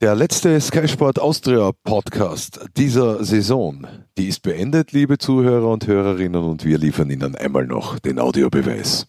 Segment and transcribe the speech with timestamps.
[0.00, 6.42] Der letzte Sky Sport Austria Podcast dieser Saison, die ist beendet, liebe Zuhörer und Hörerinnen,
[6.42, 9.08] und wir liefern Ihnen einmal noch den Audiobeweis.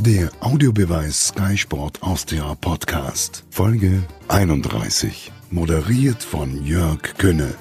[0.00, 7.54] Der Audiobeweis Sky Sport Austria Podcast, Folge 31, moderiert von Jörg Könne.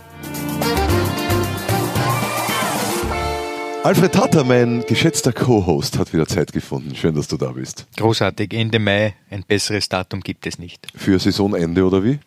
[3.88, 6.94] Alfred Tatter, mein geschätzter Co-Host, hat wieder Zeit gefunden.
[6.94, 7.88] Schön, dass du da bist.
[7.96, 8.54] Großartig.
[8.54, 9.14] Ende Mai.
[9.30, 10.88] Ein besseres Datum gibt es nicht.
[10.94, 12.20] Für Saisonende oder wie?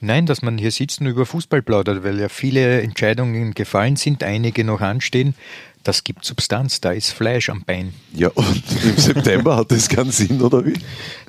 [0.00, 4.22] Nein, dass man hier sitzt und über Fußball plaudert, weil ja viele Entscheidungen gefallen sind,
[4.22, 5.34] einige noch anstehen.
[5.82, 7.94] Das gibt Substanz, da ist Fleisch am Bein.
[8.14, 10.74] Ja, und im September hat das keinen Sinn, oder wie?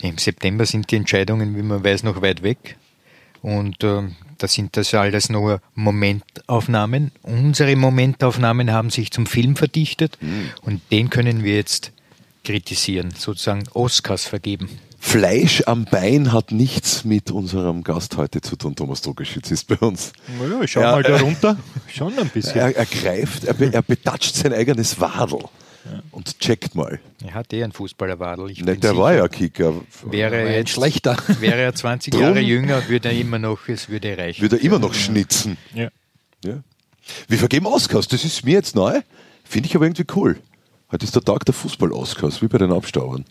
[0.03, 2.77] Im September sind die Entscheidungen, wie man weiß, noch weit weg.
[3.41, 4.03] Und äh,
[4.39, 7.11] da sind das alles nur Momentaufnahmen.
[7.21, 10.49] Unsere Momentaufnahmen haben sich zum Film verdichtet mhm.
[10.61, 11.91] und den können wir jetzt
[12.43, 14.69] kritisieren, sozusagen Oscars vergeben.
[15.01, 18.75] Fleisch am Bein hat nichts mit unserem Gast heute zu tun.
[18.75, 20.11] Thomas Drogeschütz ist bei uns.
[20.39, 21.57] Naja, ich schau er, mal da runter.
[21.87, 22.57] Schon ein bisschen.
[22.57, 25.39] Er, er greift, er, er betatscht sein eigenes Wadel
[26.11, 26.99] und checkt mal.
[27.23, 28.53] Er hat eh einen Fußballerwadel.
[28.63, 29.73] Ne, der war ja Kicker.
[30.03, 31.17] Wäre er jetzt schlechter.
[31.39, 34.41] Wäre er 20 Drum Jahre jünger, würde er immer noch, es würde reichen.
[34.41, 35.57] Würde er immer noch schnitzen.
[35.73, 35.89] Ja.
[36.43, 36.61] ja.
[37.27, 39.01] Wir vergeben Oscars, das ist mir jetzt neu.
[39.43, 40.39] Finde ich aber irgendwie cool.
[40.91, 43.25] Heute ist der Tag der Fußball-Oscars, wie bei den Abstaubern.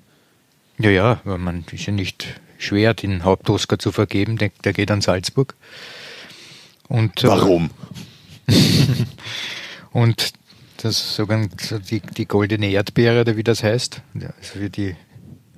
[0.79, 4.39] Ja, ja, man ist ja nicht schwer, den Haupt-Oscar zu vergeben.
[4.39, 5.55] Der, der geht an Salzburg.
[6.89, 7.71] Und, äh, Warum?
[9.93, 10.33] und
[10.79, 11.47] das sogar
[11.91, 14.97] die, die goldene Erdbeere oder wie das heißt, also für die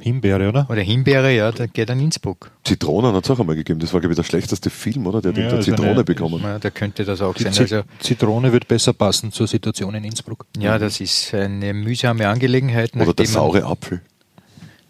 [0.01, 0.67] Himbeere, oder?
[0.69, 2.51] Oder Himbeere, ja, der geht an Innsbruck.
[2.65, 3.81] Zitronen hat es auch einmal gegeben.
[3.81, 5.21] Das war, glaube ich, der schlechteste Film, oder?
[5.21, 6.41] Der hat ja, also Zitrone eine, bekommen.
[6.43, 7.57] Ja, der könnte das auch die sein.
[7.59, 10.47] Also, Zitrone wird besser passen zur Situation in Innsbruck.
[10.59, 12.97] Ja, das ist eine mühsame Angelegenheit.
[12.97, 14.01] Oder der saure Apfel.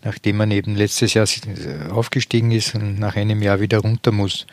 [0.02, 1.26] Nachdem man eben letztes Jahr
[1.90, 4.46] aufgestiegen ist und nach einem Jahr wieder runter muss.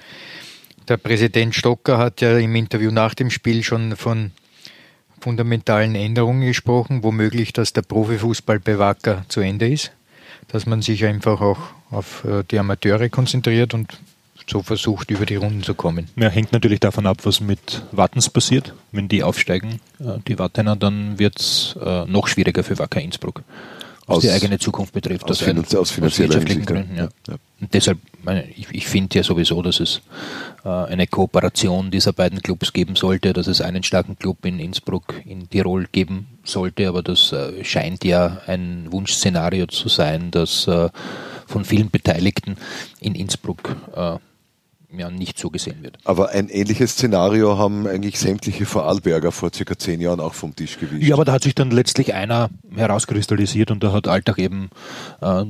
[0.89, 4.31] Der Präsident Stocker hat ja im Interview nach dem Spiel schon von
[5.27, 9.91] fundamentalen Änderungen gesprochen, womöglich, dass der Profifußball bei Wacker zu Ende ist,
[10.47, 11.59] dass man sich einfach auch
[11.91, 13.99] auf äh, die Amateure konzentriert und
[14.49, 16.07] so versucht, über die Runden zu kommen.
[16.15, 18.73] Ja, hängt natürlich davon ab, was mit Wattens passiert.
[18.93, 23.43] Wenn die aufsteigen, äh, die Wattener, dann wird es äh, noch schwieriger für Wacker Innsbruck
[24.07, 25.29] was aus, die eigene Zukunft betrifft.
[25.29, 26.95] Aus, Finanz aus finanziellen Gründen.
[26.95, 27.09] Ja.
[27.27, 27.35] Ja.
[27.59, 27.99] Und deshalb,
[28.55, 30.01] ich, ich finde ja sowieso, dass es
[30.63, 35.13] äh, eine Kooperation dieser beiden Clubs geben sollte, dass es einen starken Club in Innsbruck,
[35.25, 40.89] in Tirol geben sollte, aber das äh, scheint ja ein Wunschszenario zu sein, das äh,
[41.45, 42.57] von vielen Beteiligten
[42.99, 44.17] in Innsbruck äh,
[44.89, 45.97] ja nicht so gesehen wird.
[46.05, 50.79] Aber ein ähnliches Szenario haben eigentlich sämtliche Vorarlberger vor circa zehn Jahren auch vom Tisch
[50.79, 51.03] gewischt.
[51.03, 54.69] Ja, aber da hat sich dann letztlich einer herauskristallisiert und da hat Alltag eben
[55.21, 55.43] äh,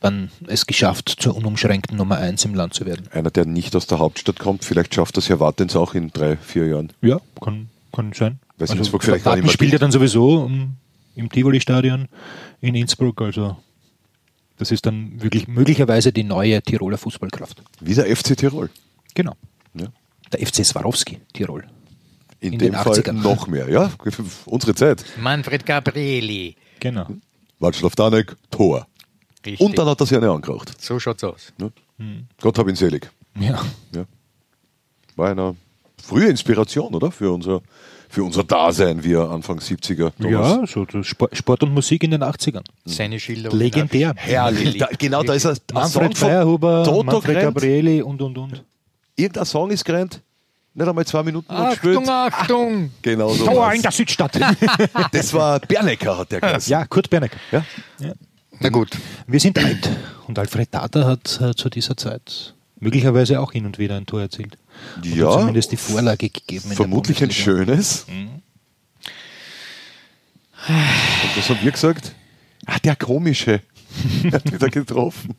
[0.00, 3.06] dann es geschafft, zur unumschränkten Nummer eins im Land zu werden.
[3.12, 6.36] Einer, der nicht aus der Hauptstadt kommt, vielleicht schafft das Herr Wattens auch in drei,
[6.36, 6.92] vier Jahren.
[7.02, 8.38] Ja, kann, kann sein.
[8.56, 10.50] Weil also, Innsbruck vielleicht Watten spielt ja dann sowieso
[11.14, 12.08] im Tivoli-Stadion
[12.60, 13.56] in Innsbruck, also
[14.58, 17.62] das ist dann wirklich möglicherweise die neue Tiroler Fußballkraft.
[17.80, 18.70] Wie der FC Tirol.
[19.14, 19.34] Genau.
[19.74, 19.86] Ja.
[20.32, 21.64] Der FC Swarovski Tirol.
[22.40, 23.90] In, in dem Fall noch mehr, ja.
[24.44, 25.04] Unsere Zeit.
[25.20, 26.56] Manfred Gabrieli.
[26.80, 27.08] Genau.
[27.58, 28.86] Watschlaw Danek, Tor.
[29.44, 29.60] Richtig.
[29.60, 30.80] Und dann hat er sich eine angeraucht.
[30.80, 31.52] So schaut's aus.
[31.60, 31.70] Ja.
[31.98, 32.26] Hm.
[32.40, 33.10] Gott hab ihn selig.
[33.38, 33.64] Ja.
[33.94, 34.04] ja.
[35.16, 35.56] War eine
[36.02, 37.10] frühe Inspiration, oder?
[37.10, 37.62] Für unser
[38.08, 40.12] für unser Dasein, wir Anfang 70er.
[40.20, 40.30] Thomas.
[40.30, 42.64] Ja, so Sport, Sport, und Musik in den 80ern.
[42.84, 43.58] Seine Schilderung.
[43.58, 44.14] Legendär.
[44.16, 44.78] Herrlich.
[44.78, 45.56] Da, genau, da ist er.
[45.72, 47.54] Manfred Feierhuber, Toto Manfred Grant.
[47.54, 48.64] Gabrieli und, und, und.
[49.16, 50.22] Irgendein Song ist gerannt.
[50.74, 52.90] Nicht einmal zwei Minuten Achtung, Achtung!
[53.02, 53.46] Genau so.
[53.46, 54.38] Tor in der Südstadt.
[55.12, 56.70] das war Bernecker, hat der geheißen.
[56.70, 57.38] Ja, Kurt Bernecker.
[57.50, 57.64] Ja?
[57.98, 58.12] ja.
[58.60, 58.90] Na gut.
[59.26, 59.90] Wir sind alt.
[60.28, 64.20] Und Alfred Tata hat äh, zu dieser Zeit möglicherweise auch hin und wieder ein Tor
[64.20, 64.56] erzielt.
[65.02, 65.30] Ja.
[65.32, 66.70] Zumindest die Vorlage gegeben.
[66.72, 68.06] Vermutlich ein schönes.
[68.08, 68.42] Mhm.
[70.68, 72.14] Und was haben wir gesagt?
[72.66, 73.62] Ah, der komische.
[74.32, 75.34] hat wieder getroffen.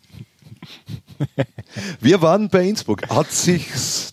[2.00, 3.10] Wir waren bei Innsbruck.
[3.10, 3.68] Hat sich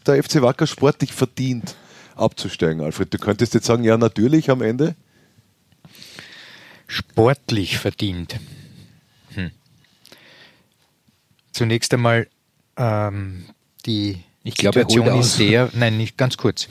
[0.06, 1.76] der FC Wacker sportlich verdient,
[2.14, 3.12] abzusteigen, Alfred?
[3.12, 4.96] Du könntest jetzt sagen, ja, natürlich am Ende.
[6.86, 8.38] Sportlich verdient.
[9.34, 9.50] Hm.
[11.52, 12.28] Zunächst einmal
[12.76, 13.46] ähm,
[13.86, 16.68] die ich glaube, Situation ist der, nein, nicht ganz kurz.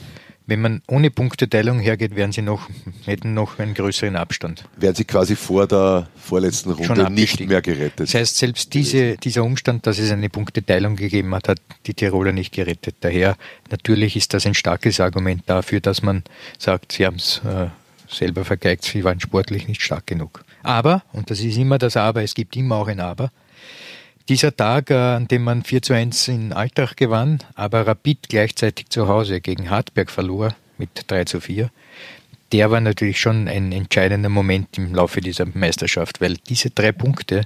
[0.48, 2.68] Wenn man ohne Punkteteilung hergeht, wären sie noch,
[3.04, 4.64] hätten noch einen größeren Abstand.
[4.76, 8.08] Wären sie quasi vor der vorletzten Runde nicht mehr gerettet.
[8.08, 12.30] Das heißt, selbst diese, dieser Umstand, dass es eine Punkteteilung gegeben hat, hat die Tiroler
[12.30, 12.94] nicht gerettet.
[13.00, 13.36] Daher,
[13.70, 16.22] natürlich ist das ein starkes Argument dafür, dass man
[16.58, 17.66] sagt, sie haben es äh,
[18.08, 20.44] selber vergeigt, sie waren sportlich nicht stark genug.
[20.62, 23.32] Aber, und das ist immer das Aber, es gibt immer auch ein Aber,
[24.28, 28.88] dieser Tag, äh, an dem man 4 zu 1 in Alltag gewann, aber Rapid gleichzeitig
[28.88, 31.70] zu Hause gegen Hartberg verlor mit 3 zu 4,
[32.52, 37.42] der war natürlich schon ein entscheidender Moment im Laufe dieser Meisterschaft, weil diese drei Punkte,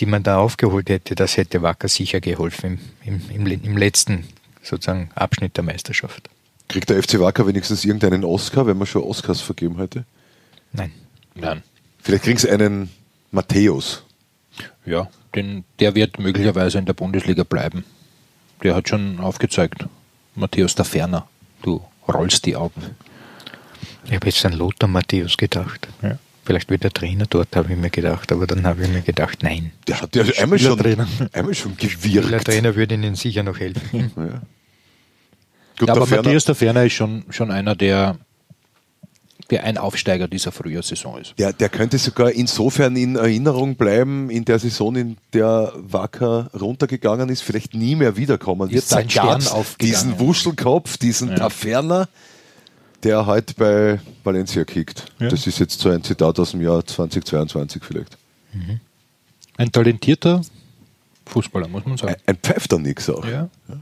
[0.00, 4.24] die man da aufgeholt hätte, das hätte Wacker sicher geholfen im, im, im, im letzten
[4.62, 6.30] sozusagen Abschnitt der Meisterschaft.
[6.68, 10.04] Kriegt der FC Wacker wenigstens irgendeinen Oscar, wenn man schon Oscars vergeben hätte?
[10.72, 10.92] Nein.
[11.34, 11.62] Nein.
[12.00, 12.90] Vielleicht kriegen sie einen
[13.30, 14.04] Matthäus.
[14.84, 17.84] Ja, denn der wird möglicherweise in der Bundesliga bleiben.
[18.62, 19.86] Der hat schon aufgezeigt.
[20.34, 21.28] Matthäus der Ferner.
[21.62, 22.82] Du rollst die Augen.
[24.04, 25.88] Ich habe jetzt an Lothar Matthäus gedacht.
[26.02, 26.18] Ja.
[26.44, 29.42] Vielleicht wird der Trainer dort, habe ich mir gedacht, aber dann habe ich mir gedacht,
[29.42, 29.70] nein.
[29.86, 32.32] Der hat ja einmal schon, einmal schon gewirkt.
[32.32, 34.10] Der Trainer würde Ihnen sicher noch helfen.
[34.16, 34.42] Ja.
[35.78, 38.18] Gut, ja, aber der Matthias der Ferner ist schon, schon einer, der,
[39.50, 41.34] der ein Aufsteiger dieser Frühjahrsaison ist.
[41.38, 47.28] Ja, der könnte sogar insofern in Erinnerung bleiben, in der Saison, in der Wacker runtergegangen
[47.28, 48.70] ist, vielleicht nie mehr wiederkommen.
[48.70, 49.42] Jetzt sein Stern
[49.80, 51.36] Diesen Wuschelkopf, diesen ja.
[51.36, 52.08] Taferner,
[53.02, 55.06] der heute bei Valencia kickt.
[55.18, 55.28] Ja.
[55.28, 58.16] Das ist jetzt so ein Zitat aus dem Jahr 2022 vielleicht.
[58.52, 58.80] Mhm.
[59.56, 60.40] Ein talentierter
[61.26, 62.14] Fußballer, muss man sagen.
[62.26, 63.24] Ein, ein pfeift da nichts auch.
[63.24, 63.48] Ja.
[63.68, 63.78] ja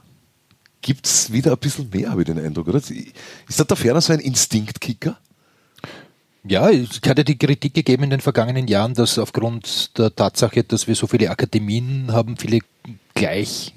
[0.83, 2.79] gibt es wieder ein bisschen mehr, habe ich den Eindruck, oder?
[2.79, 5.19] Ist da der Ferner so ein Instinktkicker?
[6.45, 10.65] Ja, es hat ja die Kritik gegeben in den vergangenen Jahren, dass aufgrund der Tatsache,
[10.65, 12.61] dass wir so viele Akademien haben, viele
[13.15, 13.75] gleich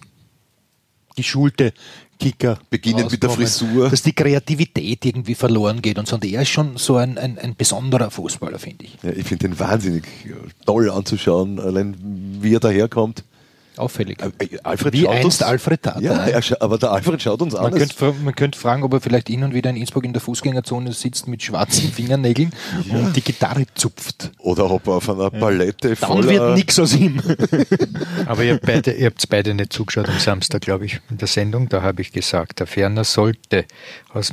[1.15, 1.73] geschulte
[2.19, 6.15] Kicker beginnen mit der Frisur, dass die Kreativität irgendwie verloren geht und so.
[6.15, 8.97] Und er ist schon so ein, ein, ein besonderer Fußballer, finde ich.
[9.03, 10.05] Ja, ich finde den wahnsinnig
[10.65, 11.95] toll anzuschauen, allein
[12.39, 13.23] wie er daherkommt.
[13.77, 14.19] Auffällig.
[14.21, 15.99] Äh, Alfred Wie einst uns, Alfred Tata.
[15.99, 17.71] Ja, aber der Alfred schaut uns an.
[17.71, 20.21] Man könnte, man könnte fragen, ob er vielleicht hin und wieder in Innsbruck in der
[20.21, 22.51] Fußgängerzone sitzt mit schwarzen Fingernägeln
[22.85, 22.95] ja.
[22.95, 24.31] und die Gitarre zupft.
[24.39, 25.95] Oder ob er auf einer Palette ja.
[25.95, 27.21] Dann wird nichts aus ihm.
[28.25, 31.69] aber ihr, beide, ihr habt beide nicht zugeschaut am Samstag, glaube ich, in der Sendung.
[31.69, 33.65] Da habe ich gesagt, der Ferner sollte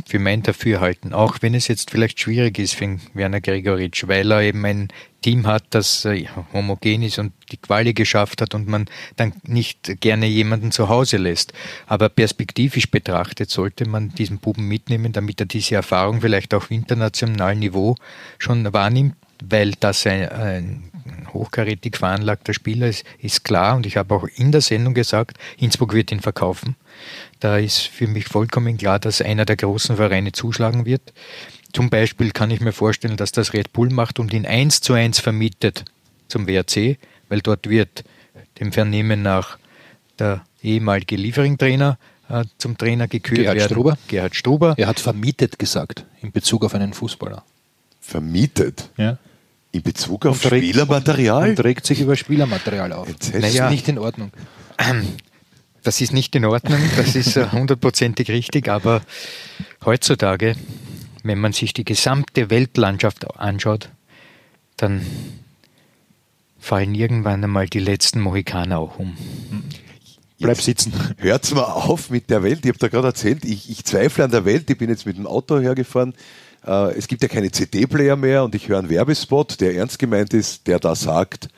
[0.06, 4.42] für mein Dafürhalten, auch wenn es jetzt vielleicht schwierig ist für Werner Gregoritsch, weil er
[4.42, 4.88] eben ein
[5.22, 8.86] Team hat, das äh, homogen ist und die Quali geschafft hat und man
[9.16, 11.52] dann nicht gerne jemanden zu Hause lässt.
[11.86, 17.58] Aber perspektivisch betrachtet sollte man diesen Buben mitnehmen, damit er diese Erfahrung vielleicht auf internationalem
[17.58, 17.96] Niveau
[18.38, 20.90] schon wahrnimmt, weil das ein, ein
[21.32, 23.76] hochkarätig veranlagter Spieler ist, ist klar.
[23.76, 26.76] Und ich habe auch in der Sendung gesagt, Innsbruck wird ihn verkaufen.
[27.40, 31.12] Da ist für mich vollkommen klar, dass einer der großen Vereine zuschlagen wird.
[31.72, 34.92] Zum Beispiel kann ich mir vorstellen, dass das Red Bull macht und ihn eins zu
[34.92, 35.84] eins vermietet
[36.28, 36.98] zum WRC,
[37.28, 38.04] weil dort wird
[38.60, 39.58] dem Vernehmen nach
[40.18, 41.98] der ehemalige Liefering-Trainer
[42.28, 43.72] äh, zum Trainer gekürt Gerhard werden.
[43.72, 43.98] Struber.
[44.08, 44.74] Gerhard Struber.
[44.76, 47.42] Er hat vermietet gesagt, in Bezug auf einen Fußballer.
[48.00, 48.90] Vermietet?
[48.98, 49.18] Ja.
[49.72, 51.50] In Bezug auf und Spielermaterial?
[51.50, 53.08] Und regt sich über Spielermaterial auf.
[53.18, 54.30] Das ist nicht in Ordnung.
[55.82, 59.02] Das ist nicht in Ordnung, das ist äh, hundertprozentig richtig, aber
[59.84, 60.56] heutzutage
[61.22, 63.90] wenn man sich die gesamte Weltlandschaft anschaut,
[64.76, 65.04] dann
[66.58, 69.16] fallen irgendwann einmal die letzten Mohikaner auch um.
[70.38, 70.92] Bleib sitzen.
[71.18, 72.60] Hört's mal auf mit der Welt.
[72.62, 74.70] Ich habe da gerade erzählt, ich, ich, zweifle an der Welt.
[74.70, 76.14] Ich bin jetzt mit dem Auto hergefahren.
[76.66, 80.32] Äh, es gibt ja keine CD-Player mehr und ich höre einen Werbespot, der ernst gemeint
[80.32, 81.48] ist, der da sagt,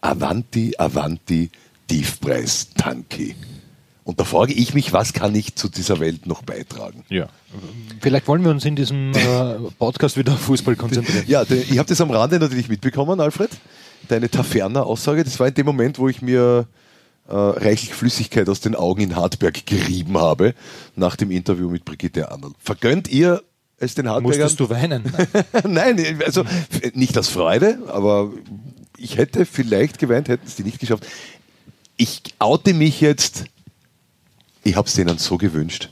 [0.00, 1.50] Avanti, Avanti,
[1.86, 3.34] Tiefpreis, Tanki.
[4.04, 7.04] Und da frage ich mich, was kann ich zu dieser Welt noch beitragen?
[7.08, 7.28] Ja.
[8.00, 11.24] Vielleicht wollen wir uns in diesem äh, Podcast wieder auf Fußball konzentrieren.
[11.26, 13.50] Ja, ich habe das am Rande natürlich mitbekommen, Alfred.
[14.08, 16.66] Deine Taferner-Aussage, das war in dem Moment, wo ich mir
[17.28, 20.54] äh, reichlich Flüssigkeit aus den Augen in Hartberg gerieben habe,
[20.96, 22.54] nach dem Interview mit Brigitte Arnold.
[22.58, 23.42] Vergönnt ihr
[23.76, 24.40] es den Hartbergern?
[24.40, 25.04] Musstest du weinen?
[25.68, 26.44] Nein, also
[26.94, 28.32] nicht aus Freude, aber
[28.96, 31.06] ich hätte vielleicht geweint, hätten es die nicht geschafft.
[31.96, 33.44] Ich oute mich jetzt
[34.64, 35.88] ich habe es denen so gewünscht.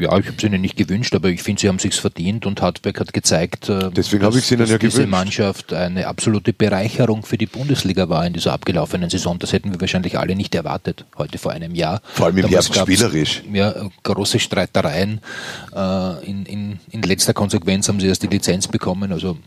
[0.00, 2.60] Ja, ich habe es ihnen nicht gewünscht, aber ich finde, sie haben sich verdient und
[2.60, 7.46] Hartberg hat gezeigt, äh, Deswegen dass, ihnen ja diese Mannschaft eine absolute Bereicherung für die
[7.46, 9.38] Bundesliga war in dieser abgelaufenen Saison.
[9.38, 12.02] Das hätten wir wahrscheinlich alle nicht erwartet, heute vor einem Jahr.
[12.12, 13.42] Vor allem im Herbst spielerisch.
[13.52, 15.20] Ja, große Streitereien.
[15.74, 19.12] Äh, in, in, in letzter Konsequenz haben sie erst die Lizenz bekommen.
[19.12, 19.38] Also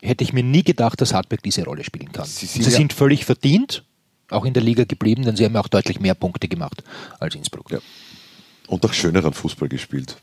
[0.00, 2.24] hätte ich mir nie gedacht, dass Hartberg diese Rolle spielen kann.
[2.24, 3.84] Sie, sie sind völlig verdient
[4.30, 6.82] auch in der Liga geblieben, denn sie haben ja auch deutlich mehr Punkte gemacht
[7.18, 7.70] als Innsbruck.
[7.70, 7.78] Ja.
[8.66, 10.16] Und auch schöneren Fußball gespielt.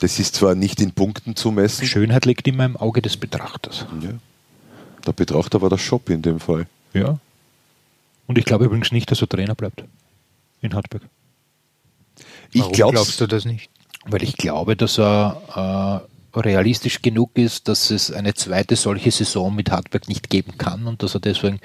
[0.00, 1.86] Das ist zwar nicht in Punkten zu messen.
[1.86, 3.86] Schönheit liegt immer im Auge des Betrachters.
[4.00, 4.10] Ja.
[5.06, 6.66] Der Betrachter war der Shop in dem Fall.
[6.92, 7.18] Ja.
[8.26, 9.84] Und ich glaube übrigens nicht, dass er Trainer bleibt
[10.62, 11.02] in Hartberg.
[12.52, 13.70] Ich Warum glaubst du das nicht?
[14.06, 16.04] Weil ich glaube, dass er
[16.34, 20.86] äh, realistisch genug ist, dass es eine zweite solche Saison mit Hartberg nicht geben kann
[20.86, 21.60] und dass er deswegen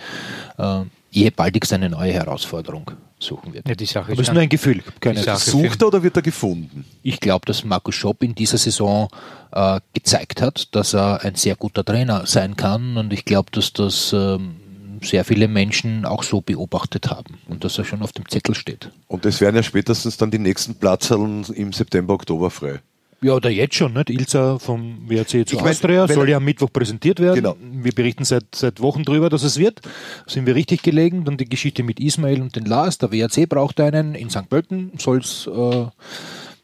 [0.57, 3.67] äh, ehe baldigst eine neue Herausforderung suchen wird.
[3.67, 4.81] Ja, die Sache Aber es ist nur ein Gefühl.
[4.99, 6.85] Keine Sucht er oder wird er gefunden?
[7.03, 9.09] ich glaube, dass Markus Schopp in dieser Saison
[9.51, 13.73] äh, gezeigt hat, dass er ein sehr guter Trainer sein kann und ich glaube, dass
[13.73, 14.55] das ähm,
[15.01, 18.91] sehr viele Menschen auch so beobachtet haben und dass er schon auf dem Zettel steht.
[19.07, 22.79] Und es werden ja spätestens dann die nächsten Platzerln im September, Oktober frei.
[23.21, 24.09] Ja, oder jetzt schon, nicht?
[24.09, 27.35] Ilza vom WRC zu Ich mein, Austria soll ja am Mittwoch präsentiert werden.
[27.35, 27.55] Genau.
[27.59, 29.81] Wir berichten seit, seit Wochen drüber, dass es wird.
[30.25, 31.25] Sind wir richtig gelegen?
[31.25, 32.97] Dann die Geschichte mit Ismail und den Lars.
[32.97, 34.15] Der WRC braucht einen.
[34.15, 34.47] In St.
[34.49, 35.85] Pölten soll es äh,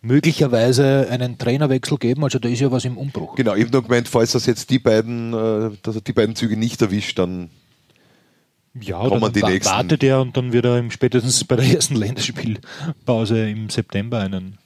[0.02, 2.24] möglicherweise einen Trainerwechsel geben.
[2.24, 3.36] Also da ist ja was im Umbruch.
[3.36, 6.56] Genau, habe nur gemeint, falls das jetzt die beiden, äh, dass er die beiden Züge
[6.58, 7.50] nicht erwischt, dann
[8.80, 9.74] Ja, Kommen dann die wa- nächsten.
[9.74, 11.96] wartet er und dann wird er im, spätestens bei der ersten
[12.66, 14.58] Länderspielpause im September einen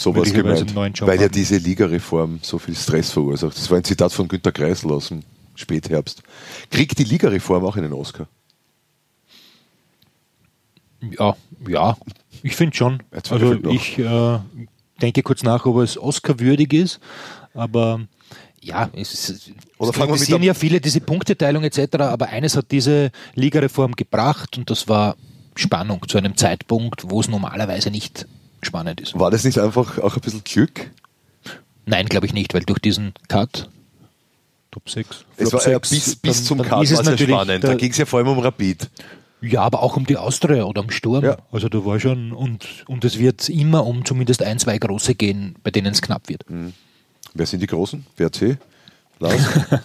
[0.00, 1.00] sowas gemeint.
[1.00, 3.56] Weil ja diese Ligareform so viel Stress verursacht.
[3.56, 5.22] Das war ein Zitat von Günter Kreisel aus dem
[5.54, 6.22] Spätherbst.
[6.70, 8.28] Kriegt die Ligareform auch einen Oscar?
[11.00, 11.36] Ja,
[11.68, 11.96] ja,
[12.42, 13.02] ich finde schon.
[13.30, 14.38] Also ich äh,
[15.00, 17.00] denke kurz nach, ob es Oscar-würdig ist,
[17.54, 18.00] aber
[18.60, 23.10] Ja, es, es Oder mit kritisieren ja viele diese Punkteteilung etc., aber eines hat diese
[23.34, 25.16] Ligareform gebracht und das war
[25.54, 28.26] Spannung zu einem Zeitpunkt, wo es normalerweise nicht
[28.62, 29.18] spannend ist.
[29.18, 30.90] war das nicht einfach auch ein bisschen Glück?
[31.86, 33.68] Nein, glaube ich nicht, weil durch diesen Cut
[34.70, 35.24] Top 6.
[35.38, 37.64] Es war ja bis, bis zum Cut ist es war sehr natürlich spannend.
[37.64, 38.90] Da der- ging es ja vor allem um Rapid.
[39.40, 41.24] Ja, aber auch um die Austria oder um Sturm.
[41.24, 41.38] Ja.
[41.52, 45.54] Also da war schon, und Und es wird immer um zumindest ein, zwei große gehen,
[45.62, 46.44] bei denen es knapp wird.
[47.34, 48.04] Wer sind die Großen?
[48.16, 48.58] WRC?
[49.20, 49.40] Lars?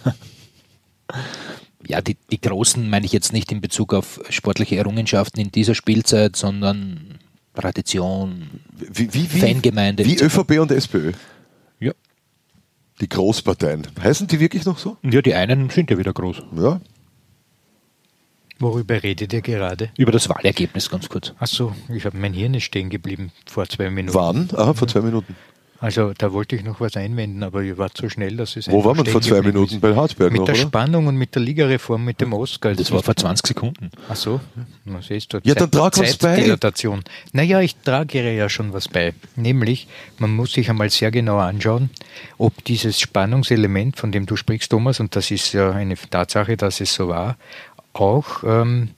[1.86, 5.74] Ja, die, die großen meine ich jetzt nicht in Bezug auf sportliche Errungenschaften in dieser
[5.74, 7.18] Spielzeit, sondern
[7.54, 8.48] Tradition,
[8.92, 10.04] Wie, wie, wie, Fangemeinde.
[10.04, 11.12] wie ÖVP und SPÖ?
[11.80, 11.92] ja.
[13.00, 13.86] Die Großparteien.
[14.02, 14.96] Heißen die wirklich noch so?
[15.02, 16.42] ja, die einen sind ja wieder groß.
[16.56, 16.80] Ja.
[18.60, 19.90] Worüber redet ihr gerade?
[19.98, 21.32] Über das Wahlergebnis ganz kurz.
[21.38, 24.14] Achso, ich habe mein Hirn ist stehen geblieben vor zwei Minuten.
[24.16, 24.48] Wann?
[24.52, 25.34] Aha, vor zwei Minuten.
[25.84, 28.82] Also da wollte ich noch was einwenden, aber ihr wart so schnell, dass es Wo
[28.86, 29.74] waren wir vor zwei Minuten?
[29.74, 29.80] ist.
[29.82, 30.62] Bei Hartberg Mit noch, der oder?
[30.62, 32.72] Spannung und mit der Ligareform, mit dem Oscar.
[32.72, 33.90] Das war vor 20 Sekunden.
[34.08, 34.40] Ach so,
[34.86, 35.40] na, siehst du.
[35.44, 36.56] Ja, dann trag uns bei.
[37.32, 39.12] Naja, ich trage ja schon was bei.
[39.36, 39.86] Nämlich,
[40.16, 41.90] man muss sich einmal sehr genau anschauen,
[42.38, 46.80] ob dieses Spannungselement, von dem du sprichst, Thomas, und das ist ja eine Tatsache, dass
[46.80, 47.36] es so war,
[47.92, 48.88] auch ähm,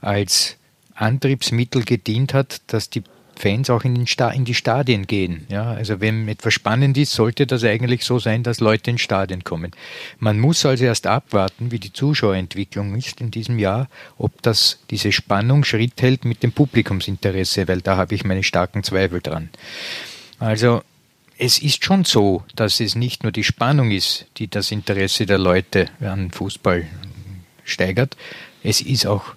[0.00, 0.56] als
[0.94, 3.02] Antriebsmittel gedient hat, dass die
[3.38, 5.46] Fans auch in, den Sta in die Stadien gehen.
[5.48, 9.44] Ja, also wenn etwas spannend ist, sollte das eigentlich so sein, dass Leute in Stadien
[9.44, 9.72] kommen.
[10.18, 15.12] Man muss also erst abwarten, wie die Zuschauerentwicklung ist in diesem Jahr, ob das diese
[15.12, 19.48] Spannung Schritt hält mit dem Publikumsinteresse, weil da habe ich meine starken Zweifel dran.
[20.38, 20.82] Also
[21.38, 25.38] es ist schon so, dass es nicht nur die Spannung ist, die das Interesse der
[25.38, 26.86] Leute an Fußball
[27.64, 28.16] steigert,
[28.62, 29.34] es ist auch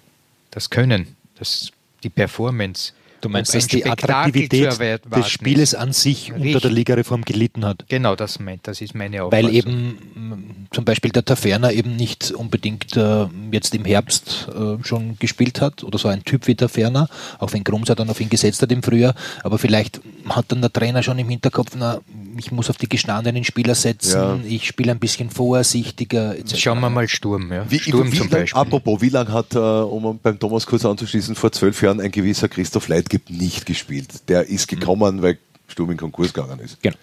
[0.50, 1.70] das Können, das,
[2.02, 2.92] die Performance.
[3.22, 4.78] Du meinst, dass die Attraktivität
[5.14, 6.62] des Spieles an sich unter Richtig.
[6.62, 7.84] der Ligareform gelitten hat.
[7.88, 9.46] Genau, das, meint, das ist meine Auffassung.
[9.46, 14.82] Weil eben m, zum Beispiel der Taferner eben nicht unbedingt äh, jetzt im Herbst äh,
[14.84, 18.28] schon gespielt hat oder so ein Typ wie Taferner, auch wenn Grumser dann auf ihn
[18.28, 19.14] gesetzt hat im Frühjahr,
[19.44, 22.00] aber vielleicht hat dann der Trainer schon im Hinterkopf, na,
[22.38, 24.38] ich muss auf die gestandenen Spieler setzen, Ja.
[24.44, 26.56] ich spiele ein bisschen vorsichtiger etc.
[26.58, 27.52] Schauen wir mal Sturm.
[27.52, 27.70] Ja.
[27.70, 28.60] Wie, Sturm wie zum lang, Beispiel.
[28.60, 32.48] apropos, wie lange hat, äh, um beim Thomas kurz anzuschließen, vor zwölf Jahren ein gewisser
[32.48, 34.28] Christoph Leitgeb nicht gespielt?
[34.28, 36.82] Der ist gekommen, weil Sturm in Konkurs gegangen ist.
[36.82, 36.96] Genau.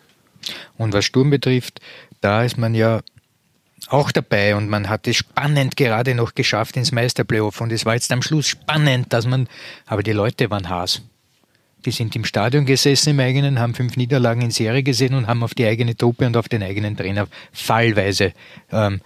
[0.78, 1.80] Und was Sturm betrifft,
[2.22, 3.02] da ist man ja
[3.88, 7.96] auch dabei und man hat es spannend gerade noch geschafft ins Meisterplayoff und es war
[7.96, 9.48] jetzt am Schluss spannend, dass man,
[9.86, 11.02] aber die Leute waren Haas.
[11.86, 15.44] Die sind im Stadion gesessen im eigenen, haben fünf Niederlagen in Serie gesehen und haben
[15.44, 18.34] auf die eigene Truppe und auf den eigenen Trainer fallweise
[18.72, 19.00] ähm,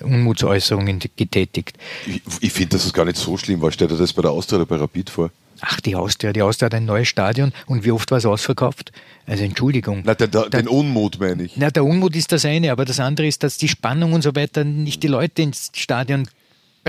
[0.00, 1.76] Unmutsäußerungen getätigt.
[2.06, 3.72] Ich, ich finde, dass es gar nicht so schlimm war.
[3.72, 5.30] Stellt er das bei der Austria oder bei Rapid vor?
[5.60, 8.92] Ach, die Austria, die Austria hat ein neues Stadion und wie oft war es ausverkauft?
[9.26, 10.02] Also Entschuldigung.
[10.04, 11.52] Nein, den, den, Da- den Unmut meine ich.
[11.56, 14.36] Na, der Unmut ist das eine, aber das andere ist, dass die Spannung und so
[14.36, 16.28] weiter nicht die Leute ins Stadion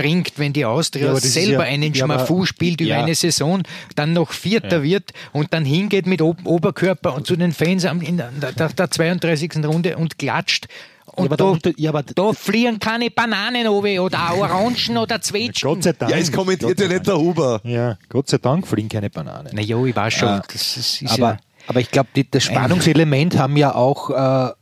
[0.00, 3.02] bringt, wenn die Austria Ja, selber ja- einen ja, Schmafu spielt über ja.
[3.02, 3.62] eine Saison,
[3.96, 8.00] dann noch Vierter wird und dann hingeht mit Ob Oberkörper und zu den Fans am-
[8.00, 9.64] in der, der, der 32.
[9.64, 10.66] Runde und klatscht.
[11.12, 15.74] Und aber da, ja, aber- da fliegen keine Bananen oben oder Orangen oder Zwetschgen.
[15.74, 16.12] Gott sei Dank.
[16.12, 17.60] Ja, es kommentiert ja nicht der Huber.
[17.64, 19.50] Ja, Gott sei Dank fliegen keine Bananen.
[19.52, 20.28] Na ja, ich weiß schon.
[20.28, 24.52] Ah, das ist, ist aber, ja, aber ich glaube, das Spannungselement haben ja auch, äh,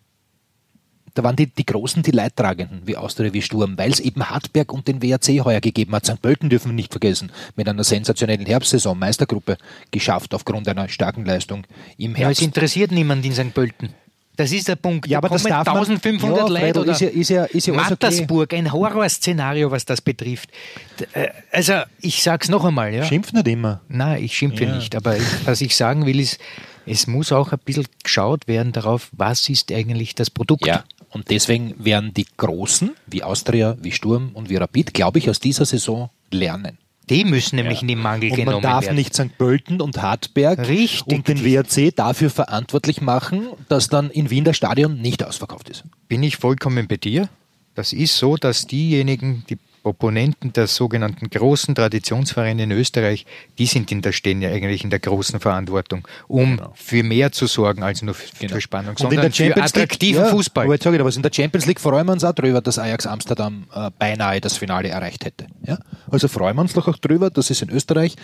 [1.18, 4.72] da waren die, die Großen die Leidtragenden, wie Austria, wie Sturm, weil es eben Hartberg
[4.72, 6.06] und den WRC heuer gegeben hat.
[6.06, 6.22] St.
[6.22, 9.58] Pölten dürfen wir nicht vergessen, mit einer sensationellen Herbstsaison, Meistergruppe
[9.90, 11.64] geschafft aufgrund einer starken Leistung
[11.96, 12.42] im ja, es Herbst.
[12.42, 13.52] interessiert niemand in St.
[13.52, 13.94] Pölten.
[14.36, 15.08] Das ist der Punkt.
[15.08, 17.44] Ja, aber Da das kommen darf man- 1500 Ja, Leute oder ist ja- ist ja-
[17.46, 17.90] ist ja alles okay.
[17.90, 20.50] Mattersburg, ein Horrorszenario, was das betrifft.
[21.12, 23.04] Äh, Also, ich sag's noch einmal, ja.
[23.04, 23.80] Schimpf nicht immer.
[23.88, 24.76] Nein, ich schimpfe Ja.
[24.76, 26.38] nicht, aber ich, was ich sagen will, ist,
[26.86, 30.66] es muss auch ein bisschen geschaut werden darauf, was ist eigentlich das Produkt.
[30.66, 35.30] Ja, und deswegen werden die Großen, wie Austria, wie Sturm und wie Rapid, glaube ich,
[35.30, 36.78] aus dieser Saison lernen.
[37.08, 38.96] Die müssen nämlich in den Mangel Und man genommen darf werden.
[38.96, 39.36] nicht St.
[39.38, 41.06] Pölten und Hartberg Richtig.
[41.06, 45.84] und den WRC dafür verantwortlich machen, dass dann in Wien das Stadion nicht ausverkauft ist.
[46.08, 47.30] Bin ich vollkommen bei dir.
[47.74, 49.56] Das ist so, dass diejenigen, die
[49.88, 53.24] Proponenten der sogenannten großen Traditionsvereine in Österreich,
[53.58, 57.46] die sind in der, stehen ja eigentlich in der großen Verantwortung, um für mehr zu
[57.46, 59.08] sorgen als nur für, für Spannung, Genau.
[59.08, 60.64] Und in sondern der Champions für attraktiven League, Fußball.
[60.64, 62.78] Aber jetzt sage ich was, in der Champions League freuen wir uns auch drüber, dass
[62.78, 65.46] Ajax Amsterdam äh, beinahe das Finale erreicht hätte.
[65.66, 65.78] Ja?
[66.10, 68.14] Also freuen wir uns doch auch drüber, dass es in Österreich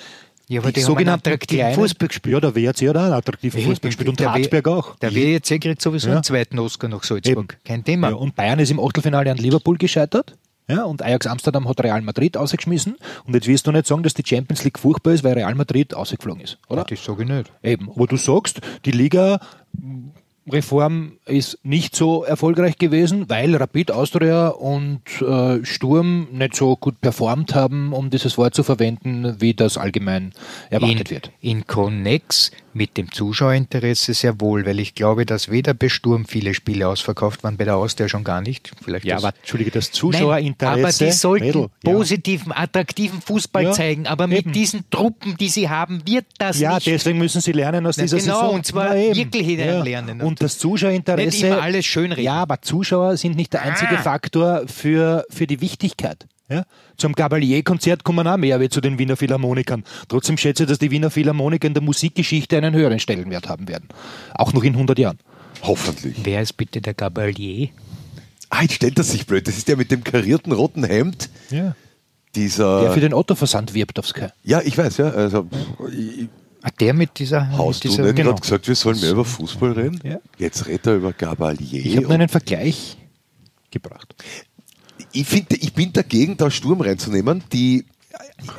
[0.48, 2.34] Ja, aber die haben einen attraktiven Fußball gespielt.
[2.34, 4.96] Ja, der WRC hat auch einen attraktiven Fußball gespielt und Der Hartberg auch.
[4.96, 6.14] Der WRC kriegt sowieso Ja.
[6.16, 7.52] einen zweiten Oscar nach Salzburg.
[7.54, 7.64] Eben.
[7.64, 8.10] Kein Thema.
[8.10, 10.36] Ja, und Bayern ist im Achtelfinale an Liverpool gescheitert.
[10.68, 12.96] Ja, und Ajax Amsterdam hat Real Madrid ausgeschmissen.
[13.24, 15.92] Und jetzt wirst du nicht sagen, dass die Champions League furchtbar ist, weil Real Madrid
[15.94, 16.84] ausgeflogen ist, oder?
[16.84, 17.52] Das sage ich nicht.
[17.62, 17.90] Eben.
[17.90, 25.62] Aber du sagst, die Liga-Reform ist nicht so erfolgreich gewesen, weil Rapid Austria und äh,
[25.66, 30.32] Sturm nicht so gut performt haben, um dieses Wort zu verwenden, wie das allgemein
[30.70, 31.30] erwartet in, wird.
[31.42, 36.54] In Connex mit dem Zuschauerinteresse sehr wohl, weil ich glaube, dass weder bei Sturm viele
[36.54, 38.72] Spiele ausverkauft waren, bei der Austria schon gar nicht.
[38.82, 40.80] Vielleicht Ja, das- aber Entschuldige, das Nein, Zuschauerinteresse.
[41.04, 41.92] aber die sollten Mädel, ja.
[41.92, 44.06] positiven, attraktiven Fußball Ja, zeigen.
[44.06, 44.52] Aber mit eben.
[44.52, 46.86] diesen Truppen, die sie haben, wird das Ja, nicht.
[46.86, 48.54] deswegen müssen sie lernen aus Na, dieser genau, Saison.
[48.56, 49.14] und zwar eben.
[49.16, 50.20] wirklich lernen.
[50.20, 51.26] Und das Zuschauerinteresse.
[51.26, 52.24] Nicht immer alles schönreden.
[52.24, 54.02] Ja, aber Zuschauer sind nicht der einzige Ah.
[54.02, 56.26] Faktor für, für die Wichtigkeit.
[56.48, 56.64] Ja?
[56.96, 59.84] Zum Gabalier-Konzert kommen auch mehr wie zu den Wiener Philharmonikern.
[60.08, 63.88] Trotzdem schätze ich, dass die Wiener Philharmoniker in der Musikgeschichte einen höheren Stellenwert haben werden.
[64.34, 65.18] Auch noch in 100 Jahren.
[65.62, 66.16] Hoffentlich.
[66.22, 67.68] Wer ist bitte der Gabalier?
[68.50, 69.48] Ah, jetzt stellt das sich blöd.
[69.48, 71.30] Das ist der mit dem karierten roten Hemd.
[71.50, 71.74] Ja.
[72.34, 72.82] Dieser.
[72.82, 74.26] Der für den Otto-Versand wirbt auf Sky.
[74.42, 75.10] ja, ich weiß, ja.
[75.10, 75.48] Also,
[75.90, 76.28] ich,
[76.66, 77.48] Ah, der mit dieser.
[77.58, 78.30] hast mit du dieser nicht genau.
[78.30, 80.00] gerade gesagt, wir sollen mehr über Fußball reden?
[80.02, 80.18] Ja.
[80.38, 81.84] Jetzt redet er über Gabalier.
[81.84, 82.96] Ich habe einen Vergleich
[83.70, 84.14] gebracht.
[85.14, 87.42] Ich, finde, ich bin dagegen, da Sturm reinzunehmen.
[87.52, 87.86] Die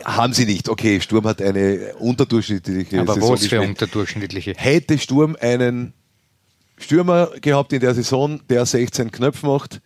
[0.03, 0.69] haben sie nicht.
[0.69, 3.69] Okay, Sturm hat eine unterdurchschnittliche aber Saison was für gespielt.
[3.69, 4.53] unterdurchschnittliche?
[4.57, 5.93] Hätte Sturm einen
[6.77, 9.81] Stürmer gehabt in der Saison, der 16 Knöpfe macht,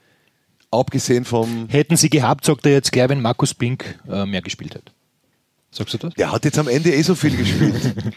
[0.71, 1.67] abgesehen vom.
[1.69, 4.91] Hätten sie gehabt, sagt er jetzt gleich, wenn Markus Pink äh, mehr gespielt hätte.
[5.71, 6.13] Sagst du das?
[6.15, 7.93] Der hat jetzt am Ende eh so viel gespielt.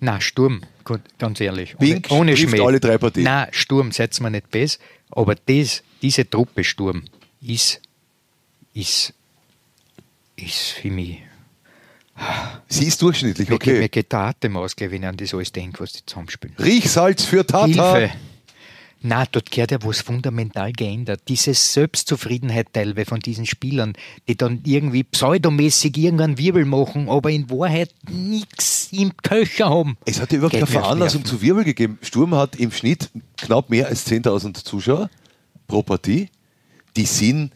[0.00, 1.76] Na, Sturm, gut, ganz ehrlich.
[1.78, 2.60] Pink ohne, ohne Schmäh.
[2.60, 3.24] alle drei Partien.
[3.24, 4.78] Na, Sturm, setzt man nicht bes,
[5.10, 7.04] aber das, diese Truppe Sturm
[7.40, 7.80] ist,
[8.76, 9.14] ist,
[10.36, 11.22] ist für mich.
[12.68, 13.88] Sie ist durchschnittlich, Mir, geht, mir okay.
[13.88, 16.56] geht der Atem aus, wenn ich an das alles denke, was die zusammenspielen.
[16.58, 17.66] Riechsalz für Tata.
[17.66, 18.12] Hilfe!
[19.02, 21.20] Na, dort gehört ja was fundamental geändert.
[21.28, 23.92] Diese Selbstzufriedenheit teilweise von diesen Spielern,
[24.26, 29.98] die dann irgendwie pseudomäßig irgendeinen Wirbel machen, aber in Wahrheit nichts im Köcher haben.
[30.06, 31.98] Es hat ja überhaupt keine mir Veranlassung zu Wirbel gegeben.
[32.02, 35.10] Sturm hat im Schnitt knapp mehr als 10.000 Zuschauer
[35.68, 36.30] pro Partie.
[36.96, 37.52] Die sind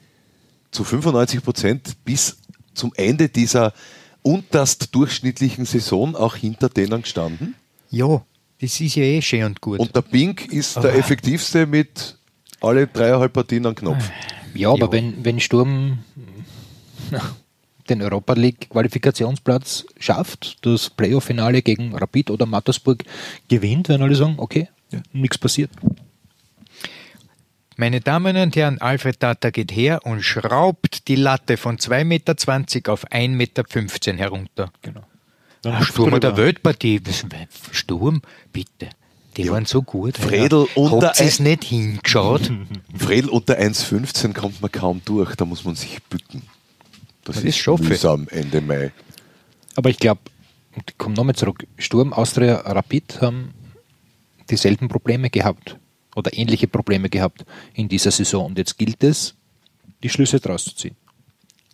[0.71, 2.39] zu 95 Prozent bis
[2.75, 3.73] zum Ende dieser
[4.23, 7.55] unterst durchschnittlichen Saison auch hinter denen gestanden.
[7.91, 8.23] Ja,
[8.61, 9.81] das ist ja eh schön und gut.
[9.81, 12.17] Und der Pink ist der effektivste mit
[12.61, 14.11] alle dreieinhalb Partien am Knopf.
[14.55, 16.01] Ja, aber wenn, wenn Sturm
[17.89, 23.05] den Europa League Qualifikationsplatz schafft, das Playoff-Finale gegen Rapid oder Mattersburg
[23.49, 24.69] gewinnt, werden alle sagen, okay,
[25.13, 25.71] nichts passiert.
[27.81, 32.93] Meine Damen und Herren, Alfred Tata geht her und schraubt die Latte von 2,20 Meter
[32.93, 33.65] auf 1,15 Meter
[34.19, 34.71] herunter.
[34.83, 35.01] Genau.
[35.65, 37.01] Ah, Sturm der Weltpartie.
[37.07, 37.25] Was-
[37.75, 38.21] Sturm,
[38.53, 38.91] bitte.
[39.39, 40.19] Die waren so gut.
[40.19, 42.53] Fredel unter Habt es nicht hingeschaut?
[42.95, 46.43] Fredel unter 1,15 kommt man kaum durch, da muss man sich bücken.
[47.25, 47.85] Das, Das ist ist schaffe.
[47.85, 48.93] mühsam Ende Mai.
[49.75, 50.21] Aber ich glaube,
[50.87, 53.55] ich komme nochmal zurück, Sturm, Austria, Rapid haben
[54.51, 55.79] dieselben Probleme gehabt
[56.21, 58.47] oder ähnliche Probleme gehabt in dieser Saison.
[58.47, 59.35] Und jetzt gilt es,
[60.03, 60.97] die Schlüsse draus zu ziehen.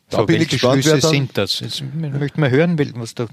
[0.08, 1.60] Da bin ich welche gespannt, wer Schlüsse dann- sind das?
[1.60, 3.28] Jetzt möchte man hören, was der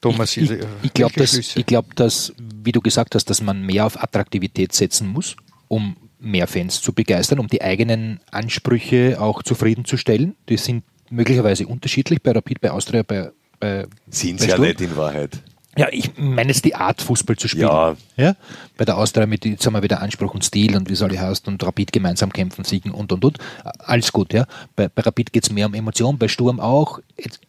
[0.00, 3.62] Thomas ich, äh, ich glaube, dass, ich glaub, dass, wie du gesagt hast, dass man
[3.62, 5.36] mehr auf Attraktivität setzen muss,
[5.68, 10.36] um mehr Fans zu begeistern, um die eigenen Ansprüche auch zufriedenzustellen.
[10.48, 14.94] Die sind möglicherweise unterschiedlich bei Rapid, bei Austria, bei, bei Sind bei ja nicht in
[14.96, 15.42] Wahrheit.
[15.76, 17.68] Ja, ich meine jetzt die Art, Fußball zu spielen.
[17.68, 17.96] Ja.
[18.16, 18.36] ja?
[18.76, 21.18] Bei der Austria mit, jetzt haben wir wieder Anspruch und Stil und wie soll ich
[21.18, 23.38] heißt und Rapid gemeinsam kämpfen, siegen und und und.
[23.78, 24.46] Alles gut, ja.
[24.76, 27.00] Bei, bei Rapid geht es mehr um Emotion, bei Sturm auch.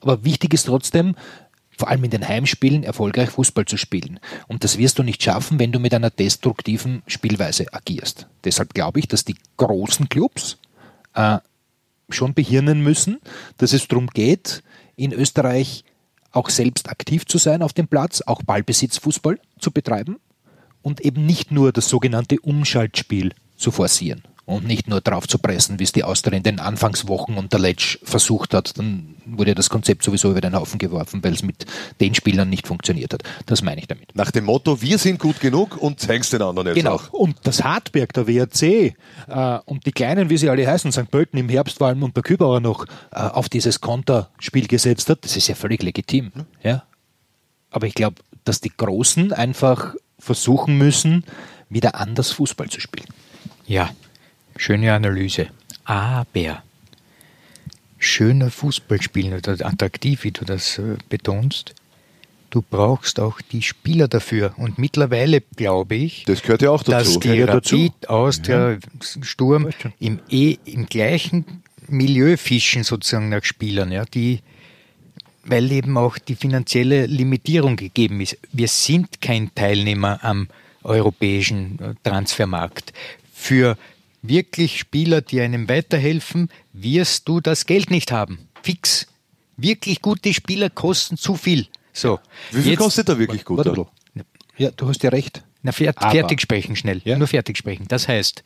[0.01, 1.15] Aber wichtig ist trotzdem,
[1.77, 4.19] vor allem in den Heimspielen, erfolgreich Fußball zu spielen.
[4.47, 8.27] Und das wirst du nicht schaffen, wenn du mit einer destruktiven Spielweise agierst.
[8.43, 10.57] Deshalb glaube ich, dass die großen Clubs
[11.13, 11.37] äh,
[12.09, 13.19] schon behirnen müssen,
[13.57, 14.63] dass es darum geht,
[14.95, 15.83] in Österreich
[16.35, 20.17] auch selbst aktiv zu sein auf dem Platz, auch Ballbesitzfußball zu betreiben
[20.81, 25.79] und eben nicht nur das sogenannte Umschaltspiel zu forcieren und nicht nur drauf zu pressen,
[25.79, 28.77] wie es die Austria in den Anfangswochen unter Letsch versucht hat.
[28.77, 31.65] Dann wurde das Konzept sowieso über den Haufen geworfen, weil es mit
[31.99, 33.23] den Spielern nicht funktioniert hat.
[33.47, 34.15] Das meine ich damit.
[34.15, 36.95] Nach dem Motto, wir sind gut genug und zeig's den anderen jetzt genau.
[36.95, 37.11] auch.
[37.11, 38.93] Und das Hartberg, der WRC äh,
[39.65, 41.09] und die Kleinen, wie sie alle heißen, St.
[41.09, 45.23] Pölten im Herbst vor allem und der Kübauer noch äh, auf dieses Konterspiel gesetzt hat,
[45.23, 46.31] das ist ja völlig legitim.
[46.35, 46.45] Mhm.
[46.61, 46.83] Ja?
[47.71, 51.25] Aber ich glaube, dass die Großen einfach versuchen müssen,
[51.67, 53.07] wieder anders Fußball zu spielen.
[53.65, 53.89] Ja,
[54.57, 55.47] Schöne Analyse.
[55.83, 56.63] Aber
[57.97, 61.73] schöner Fußball spielen oder attraktiv, wie du das äh, betonst,
[62.49, 64.53] du brauchst auch die Spieler dafür.
[64.57, 67.13] Und mittlerweile glaube ich, das gehört ja auch dazu.
[67.13, 68.77] dass die ja Rapid, Austria, ja.
[69.21, 74.39] Sturm im, eh, im gleichen Milieu fischen sozusagen nach Spielern, ja, die
[75.47, 78.37] weil eben auch die finanzielle Limitierung gegeben ist.
[78.51, 80.47] Wir sind kein Teilnehmer am
[80.83, 82.93] europäischen äh, Transfermarkt.
[83.31, 83.77] Für
[84.27, 88.47] wirklich Spieler, die einem weiterhelfen, wirst du das Geld nicht haben.
[88.61, 89.07] Fix.
[89.57, 91.67] Wirklich gute Spieler kosten zu viel.
[91.93, 92.19] So.
[92.51, 93.65] Wie viel Jetzt, kostet er wirklich gut?
[94.57, 95.43] Ja, du hast ja recht.
[95.63, 97.01] Na, fert, fertig sprechen schnell.
[97.05, 97.17] Ja?
[97.17, 97.87] Nur fertig sprechen.
[97.87, 98.43] Das heißt,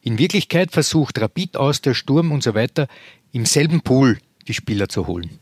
[0.00, 2.88] in Wirklichkeit versucht Rapid aus der Sturm und so weiter
[3.32, 5.38] im selben Pool die Spieler zu holen.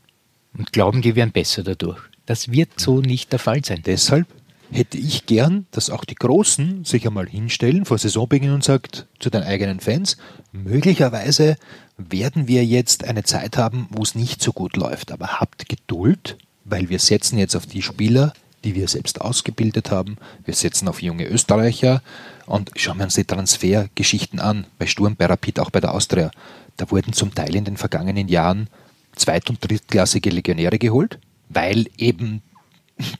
[0.56, 2.00] Und glauben, die wären besser dadurch.
[2.26, 3.82] Das wird so nicht der Fall sein.
[3.84, 4.26] Deshalb
[4.72, 9.30] hätte ich gern, dass auch die Großen sich einmal hinstellen vor Saisonbeginn und sagt zu
[9.30, 10.16] den eigenen Fans,
[10.52, 11.56] möglicherweise
[11.98, 16.38] werden wir jetzt eine Zeit haben, wo es nicht so gut läuft, aber habt Geduld,
[16.64, 18.32] weil wir setzen jetzt auf die Spieler,
[18.64, 20.16] die wir selbst ausgebildet haben.
[20.44, 22.02] Wir setzen auf junge Österreicher
[22.46, 26.30] und schauen wir uns die Transfergeschichten an, bei Sturm, bei Rapid, auch bei der Austria.
[26.76, 28.68] Da wurden zum Teil in den vergangenen Jahren
[29.14, 32.42] zweit- und drittklassige Legionäre geholt, weil eben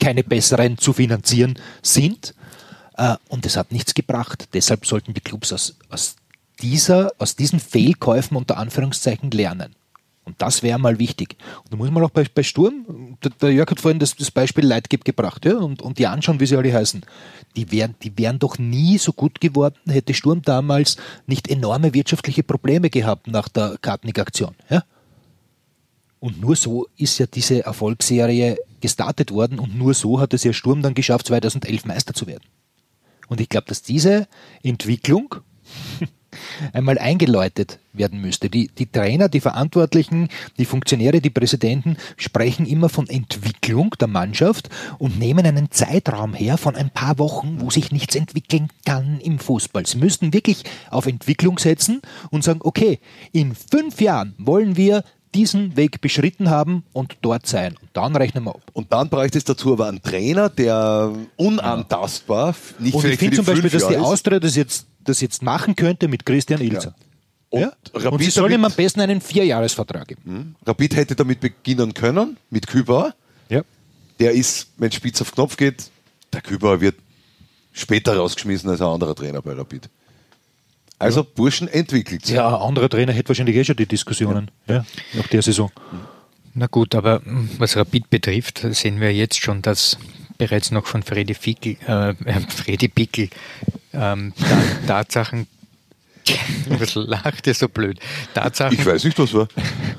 [0.01, 2.35] keine besseren zu finanzieren sind.
[2.97, 4.49] Äh, und es hat nichts gebracht.
[4.53, 6.17] Deshalb sollten die Clubs aus, aus,
[6.61, 9.75] dieser, aus diesen Fehlkäufen unter Anführungszeichen lernen.
[10.25, 11.37] Und das wäre mal wichtig.
[11.65, 14.31] Und da muss man auch bei, bei Sturm, der, der, Jörg hat vorhin das, das
[14.31, 17.05] Beispiel Leitgeb gebracht, ja, und, und die anschauen, wie sie alle heißen.
[17.57, 22.45] Die wären, die wären doch nie so gut geworden, hätte Sturm damals nicht enorme wirtschaftliche
[22.45, 24.55] Probleme gehabt nach der Kartnick-Aktion.
[24.71, 24.85] Ja?
[26.21, 30.53] Und nur so ist ja diese Erfolgsserie gestartet worden und nur so hat es ja
[30.53, 32.45] Sturm dann geschafft, 2011 Meister zu werden.
[33.29, 34.29] Und ich glaube, dass diese
[34.63, 35.37] Entwicklung
[36.73, 38.51] einmal eingeläutet werden müsste.
[38.51, 44.69] Die, die Trainer, die Verantwortlichen, die Funktionäre, die Präsidenten sprechen immer von Entwicklung der Mannschaft
[44.99, 49.39] und nehmen einen Zeitraum her von ein paar Wochen, wo sich nichts entwickeln kann im
[49.39, 49.87] Fußball.
[49.87, 52.99] Sie müssten wirklich auf Entwicklung setzen und sagen, okay,
[53.33, 57.77] in fünf Jahren wollen wir diesen Weg beschritten haben und dort sein.
[57.81, 58.63] Und dann rechnen wir ab.
[58.73, 63.47] Und dann bräuchte es dazu aber einen Trainer, der unantastbar, nicht Und ich finde zum
[63.47, 66.95] Beispiel, dass die Austria das jetzt, das jetzt machen könnte mit Christian Ilzer.
[66.99, 67.03] Ja.
[67.51, 67.73] Und, ja?
[67.95, 70.23] Rapid und sie sollen ihm am besten einen Vierjahresvertrag geben.
[70.25, 70.55] Hm?
[70.67, 73.15] Rapid hätte damit beginnen können, mit Kübauer.
[73.49, 73.63] Ja.
[74.21, 75.91] Der ist, wenn Spitz auf Knopf geht,
[76.33, 76.97] der Kübauer wird
[77.73, 79.89] später rausgeschmissen als ein anderer Trainer bei Rapid.
[81.03, 81.27] Also ja.
[81.35, 82.37] Burschen entwickelt sich.
[82.37, 84.77] Ja, ein anderer Trainer hätte wahrscheinlich eh schon die Diskussionen ja.
[84.77, 84.85] ja.
[85.15, 85.71] nach der Saison.
[86.55, 87.23] Na gut, aber
[87.59, 89.99] was Rapid betrifft, sehen wir jetzt schon, dass
[90.39, 93.31] bereits noch von Freddy, Fickel, äh, äh Freddy Pickel
[93.93, 94.33] ähm,
[94.87, 95.47] Tatsachen
[96.69, 97.99] was lacht ihr so blöd?
[98.35, 99.49] Tatsachen ich weiß nicht, was war.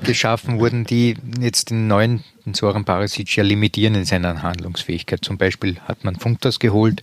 [0.02, 5.24] geschaffen wurden, die jetzt den neuen den Soran Parasic ja limitieren in seiner Handlungsfähigkeit.
[5.24, 7.02] Zum Beispiel hat man Funktas geholt,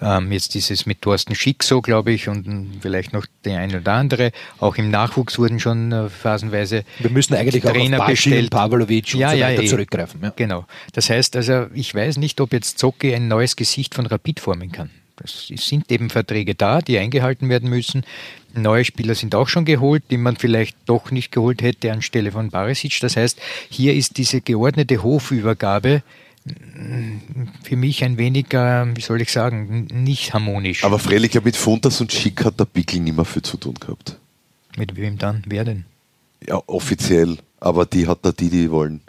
[0.00, 3.80] ähm, jetzt ist es mit Thorsten Schick so, glaube ich, und vielleicht noch der eine
[3.80, 4.32] oder andere.
[4.58, 8.50] Auch im Nachwuchs wurden schon äh, phasenweise Wir müssen eigentlich Trainer auch auf bestellt.
[8.50, 9.66] Pavlovic und ja, so weiter ja, eh.
[9.66, 10.20] zurückgreifen.
[10.22, 10.32] Ja.
[10.36, 10.66] Genau.
[10.92, 14.72] Das heißt also, ich weiß nicht, ob jetzt Zocki ein neues Gesicht von Rapid formen
[14.72, 14.90] kann.
[15.22, 18.04] Es sind eben Verträge da, die eingehalten werden müssen.
[18.52, 22.50] Neue Spieler sind auch schon geholt, die man vielleicht doch nicht geholt hätte anstelle von
[22.50, 22.98] Barisic.
[23.00, 26.02] Das heißt, hier ist diese geordnete Hofübergabe
[27.62, 30.84] für mich ein wenig, wie soll ich sagen, nicht harmonisch.
[30.84, 33.74] Aber freilich, ja, mit Fontas und Schick hat der Pickel nicht mehr viel zu tun
[33.74, 34.18] gehabt.
[34.76, 35.42] Mit wem dann?
[35.46, 35.84] Wer denn?
[36.46, 37.38] Ja, offiziell.
[37.60, 39.00] Aber die hat da die, die wollen.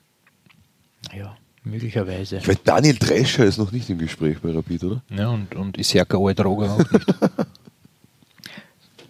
[1.65, 2.37] Möglicherweise.
[2.37, 5.01] Ich weiß, Daniel Drescher ist noch nicht im Gespräch bei Rapid, oder?
[5.09, 6.95] Ja, und, und Isjaka Oedroga auch nicht.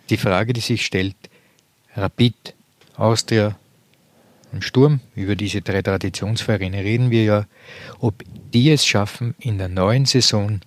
[0.09, 1.15] die Frage, die sich stellt,
[1.95, 2.53] Rapid,
[2.95, 3.55] Austria,
[4.55, 7.45] und Sturm, über diese drei Traditionsvereine reden wir ja,
[7.99, 10.61] ob die es schaffen, in der neuen Saison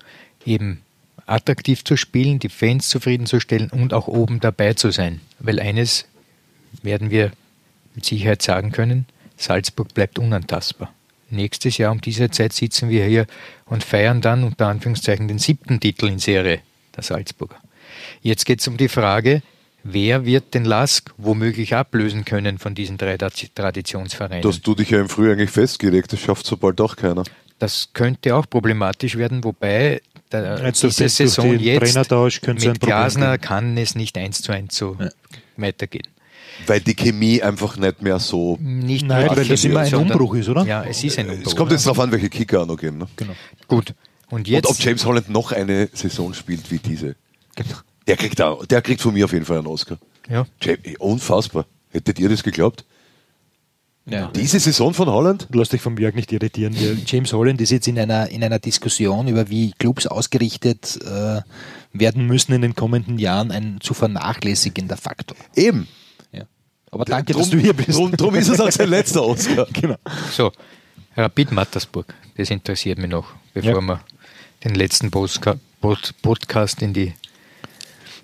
[0.44, 0.82] eben
[1.24, 5.22] attraktiv zu spielen, die Fans zufriedenzustellen und auch oben dabei zu sein.
[5.38, 6.04] Weil eines
[6.82, 7.32] werden wir
[7.94, 9.06] mit Sicherheit sagen können,
[9.38, 10.92] Salzburg bleibt unantastbar.
[11.30, 13.26] Nächstes Jahr um diese Zeit sitzen wir hier
[13.66, 16.60] und feiern dann unter Anführungszeichen den siebten Titel in Serie
[16.96, 17.56] der Salzburger.
[18.22, 19.42] Jetzt geht es um die Frage,
[19.82, 24.42] wer wird den Lask womöglich ablösen können von diesen drei Traditionsvereinen?
[24.42, 27.24] Dass du dich ja im Frühjahr eigentlich festgelegt, das schafft so bald auch keiner.
[27.58, 31.96] Das könnte auch problematisch werden, wobei der, Jetzt diese Saison jetzt
[32.46, 34.96] mit Glasner kann es nicht eins zu eins so
[35.56, 36.06] weitergehen.
[36.66, 38.58] Weil die Chemie einfach nicht mehr so.
[38.60, 40.64] Nicht Nein, weil das immer ein Umbruch ist, oder?
[40.64, 41.46] Ja, es ist ein Umbruch.
[41.46, 42.98] Es kommt jetzt darauf an, welche Kicker auch noch gehen.
[42.98, 43.06] Ne?
[43.16, 43.32] Genau.
[43.66, 43.94] Gut.
[44.30, 47.16] Und Und jetzt ob James Holland noch eine Saison spielt wie diese.
[47.54, 47.76] Genau.
[48.06, 49.98] Der kriegt, auch, der kriegt von mir auf jeden Fall einen Oscar.
[50.28, 51.66] ja, James, unfassbar.
[51.90, 52.84] Hättet ihr das geglaubt?
[54.06, 54.30] Ja.
[54.34, 55.46] Diese Saison von Holland?
[55.52, 56.74] Lass dich vom Jörg nicht irritieren.
[57.06, 61.42] James Holland ist jetzt in einer, in einer Diskussion über wie Clubs ausgerichtet äh,
[61.92, 65.36] werden müssen in den kommenden Jahren ein zu vernachlässigender Faktor.
[65.54, 65.88] Eben.
[66.90, 67.90] Aber danke, dass du hier bist.
[67.96, 69.66] Drum, drum ist es auch sein letzter Oscar.
[69.72, 69.96] genau.
[70.32, 70.52] so.
[71.16, 73.80] Rapid Mattersburg, das interessiert mich noch, bevor Ja.
[73.80, 74.00] wir
[74.64, 77.12] den letzten Postka Pod Podcast in die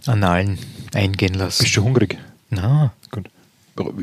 [0.07, 0.59] Annalen
[0.92, 1.62] eingehen lassen.
[1.64, 2.18] Bist du hungrig?
[2.50, 3.29] Na, Gut.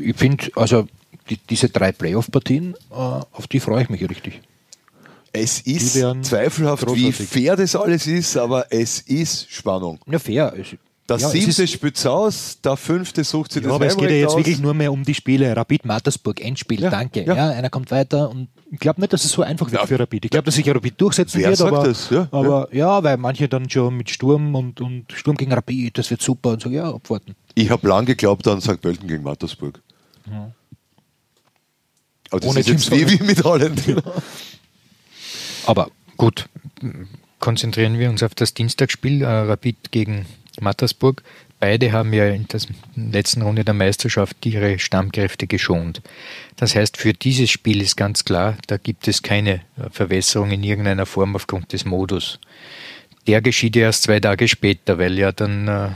[0.00, 0.86] Ich finde, also
[1.30, 4.40] die, diese drei Playoff-Partien, äh, auf die freue ich mich richtig.
[5.32, 7.28] Es ist zweifelhaft, wie großartig.
[7.28, 9.98] fair das alles ist, aber es ist Spannung.
[10.06, 10.52] Ja, fair.
[10.58, 13.86] Es- Das Ja, es siebte ist- spitzt aus, der fünfte sucht sich Ja, das aber
[13.86, 14.36] es geht ja jetzt aus.
[14.36, 15.54] wirklich nur mehr um die Spiele.
[15.56, 17.24] Rapid Mattersburg, Endspiel, Ja, danke.
[17.24, 17.34] ja.
[17.34, 17.50] Ja.
[17.50, 20.24] einer kommt weiter und ich glaube nicht, dass es so einfach wird für Rapid.
[20.26, 22.08] Ich glaube, dass sich Rapid durchsetzen Wer wird, sagt aber, das?
[22.08, 23.02] Ja, aber ja.
[23.02, 26.62] weil manche dann schon mit Sturm und, und Sturm gegen Rapid, das wird super und
[26.62, 27.34] so, ja, abwarten.
[27.56, 28.80] Ich habe lang geglaubt an St.
[28.80, 29.80] Pölten gegen Mattersburg.
[32.30, 33.82] Aber das Ohne ist jetzt wie mit Holland.
[35.66, 36.48] aber gut,
[37.40, 40.26] konzentrieren wir uns auf das Dienstagsspiel, äh, Rapid gegen
[40.60, 41.22] Mattersburg.
[41.60, 42.60] Beide haben ja in der
[42.96, 46.02] letzten Runde der Meisterschaft ihre Stammkräfte geschont.
[46.56, 50.64] Das heißt, für dieses Spiel ist ganz klar, da gibt es keine äh, Verwässerung in
[50.64, 52.40] irgendeiner Form aufgrund des Modus.
[53.28, 55.90] Der geschieht ja erst zwei Tage später, weil ja dann äh,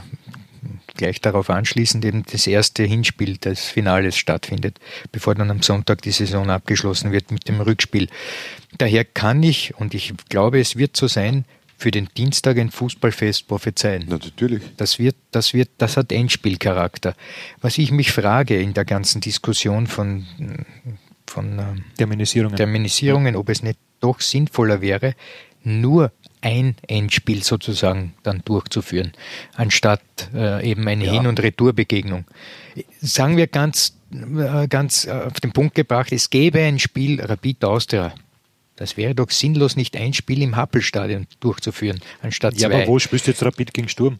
[0.95, 4.79] gleich darauf anschließend eben das erste Hinspiel des Finales stattfindet,
[5.11, 8.07] bevor dann am Sonntag die Saison abgeschlossen wird mit dem Rückspiel.
[8.77, 11.45] Daher kann ich, und ich glaube, es wird so sein,
[11.77, 14.05] für den Dienstag ein Fußballfest prophezeien.
[14.07, 14.63] Na, natürlich.
[14.77, 17.15] Das wird, das wird, das hat Endspielcharakter.
[17.61, 20.25] Was ich mich frage in der ganzen Diskussion von,
[21.27, 22.57] von ähm, Terminisierungen.
[22.57, 25.15] Terminisierungen, ob es nicht doch sinnvoller wäre,
[25.63, 26.11] nur
[26.41, 29.11] ein Endspiel sozusagen dann durchzuführen,
[29.55, 30.01] anstatt
[30.33, 32.25] äh, eben eine Hin- und Retourbegegnung.
[33.01, 37.65] Sagen wir ganz, äh, ganz äh, auf den Punkt gebracht, es gäbe ein Spiel Rapid
[37.65, 38.13] Austria.
[38.77, 42.83] Das wäre doch sinnlos, nicht ein Spiel im Happelstadion durchzuführen, anstatt ja, zwei.
[42.83, 44.19] aber wo spielst du jetzt Rapid gegen Sturm?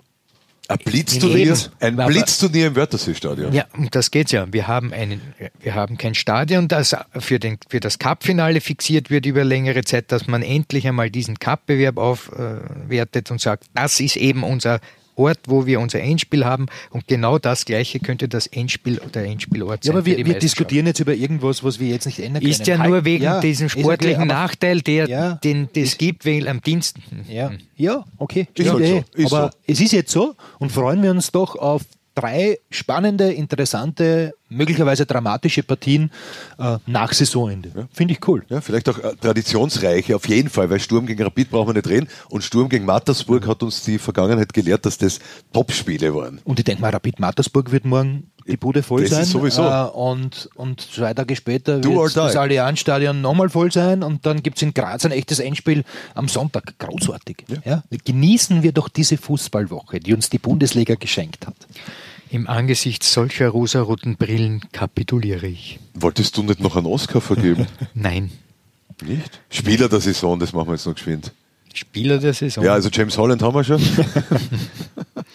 [0.70, 3.54] Ein Blitzturnier, ein Aber- Blitzturnier im Wörthersee-Stadion.
[3.54, 4.52] Ja, um das geht's ja.
[4.52, 5.22] Wir haben einen,
[5.62, 10.12] wir haben kein Stadion, das für, den, für das Cup-Finale fixiert wird über längere Zeit,
[10.12, 14.82] dass man endlich einmal diesen Cup-Bewerb aufwertet und sagt, das ist eben unser
[15.18, 19.84] Ort, wo wir unser Endspiel haben und genau das Gleiche könnte das Endspiel der Endspielort
[19.84, 19.98] Ja, sein.
[19.98, 22.52] aber für wir, wir diskutieren jetzt über irgendwas, was wir jetzt nicht ändern können.
[22.52, 25.34] Ist ja nur wegen ja, diesem ja sportlichen aber- Nachteil, der Ja.
[25.44, 26.98] den das gibt, weil am Dienst.
[27.28, 28.48] Ja, ja okay.
[28.54, 28.88] Ist halt eh.
[29.16, 29.58] so, ist Aber so.
[29.68, 31.82] es ist jetzt so und freuen wir uns doch auf
[32.18, 36.12] drei spannende, interessante, möglicherweise dramatische Partien
[36.58, 37.88] äh, nach Saisonende.
[37.94, 38.44] Finde ich cool.
[38.50, 41.88] Ja, vielleicht auch äh, traditionsreiche, auf jeden Fall, weil Sturm gegen Rapid brauchen wir nicht
[41.88, 42.08] reden.
[42.30, 45.20] Und Sturm gegen Mattersburg hat uns die Vergangenheit gelehrt, dass das
[45.54, 46.42] Top-Spiele waren.
[46.44, 49.24] Und ich denke mal, Rapid Mattersburg wird morgen die Bude voll Das sein.
[49.24, 49.64] ist sowieso.
[49.64, 54.58] Äh, und, und zwei Tage später wird das Allianzstadion nochmal voll sein und dann gibt
[54.58, 55.84] es in Graz ein echtes Endspiel
[56.16, 56.78] am Sonntag.
[56.80, 57.46] Großartig.
[57.66, 57.84] Ja.
[58.06, 61.56] Genießen wir doch diese Fußballwoche, die uns die Bundesliga geschenkt hat.
[62.30, 65.80] Im Angesicht solcher rosaroten Brillen kapituliere ich.
[65.94, 67.68] Wolltest du nicht noch einen Oscar vergeben?
[67.94, 68.32] Nein.
[69.06, 69.40] nicht?
[69.50, 71.32] Spieler der Saison, das machen wir jetzt noch geschwind.
[71.74, 72.64] Spieler der Saison.
[72.64, 73.82] Ja, also James Holland haben wir schon.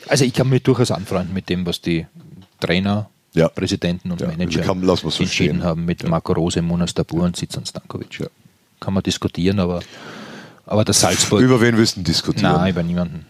[0.09, 2.07] Also ich kann mich durchaus anfreunden mit dem, was die
[2.63, 3.49] Trainer, Ja.
[3.49, 5.65] Präsidenten und Ja, Manager kann- so entschieden stehen.
[5.65, 8.29] haben mit Marco Rose, Munas Dabur und Sitzan Stankovic.
[8.81, 9.83] Kann man diskutieren, aber,
[10.67, 11.41] aber das Salzburg...
[11.41, 12.53] Über wen willst du diskutieren?
[12.53, 13.27] Nein, über niemanden.